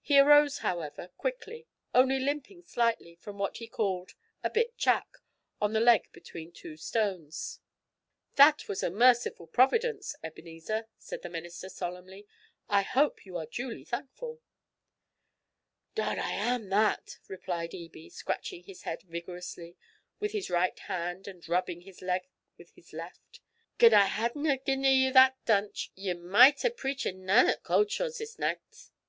He 0.00 0.18
arose, 0.18 0.58
however, 0.58 1.12
quickly 1.16 1.68
only 1.94 2.18
limping 2.18 2.64
slightly 2.64 3.14
from 3.14 3.38
what 3.38 3.58
he 3.58 3.68
called 3.68 4.14
a 4.42 4.50
'bit 4.50 4.76
chack' 4.76 5.18
on 5.60 5.72
the 5.72 5.78
leg 5.78 6.10
between 6.10 6.50
two 6.50 6.76
stones. 6.76 7.60
'That 8.34 8.66
was 8.66 8.82
a 8.82 8.90
merciful 8.90 9.46
providence, 9.46 10.16
Ebenezer,' 10.20 10.88
said 10.98 11.22
the 11.22 11.28
minister, 11.28 11.68
solemnly; 11.68 12.26
'I 12.68 12.82
hope 12.82 13.24
you 13.24 13.36
are 13.36 13.46
duly 13.46 13.84
thankful!' 13.84 14.40
'Dod, 15.94 16.18
I 16.18 16.32
am 16.32 16.68
that!' 16.70 17.20
replied 17.28 17.72
Ebie, 17.72 18.10
scratching 18.10 18.64
his 18.64 18.82
head 18.82 19.02
vigorously 19.02 19.76
with 20.18 20.32
his 20.32 20.50
right 20.50 20.76
hand 20.76 21.28
and 21.28 21.48
rubbing 21.48 21.82
his 21.82 22.02
leg 22.02 22.26
with 22.58 22.72
his 22.72 22.92
left. 22.92 23.38
'Gin 23.78 23.94
I 23.94 24.06
hadna 24.06 24.58
gi'en 24.58 24.82
ye 24.82 25.10
that 25.12 25.36
dunch, 25.44 25.92
ye 25.94 26.12
micht 26.14 26.62
hae 26.62 26.70
preachen 26.70 27.24
nane 27.24 27.50
at 27.50 27.62
Cauldshaws 27.62 28.18
this 28.18 28.40
nicht.' 28.40 28.90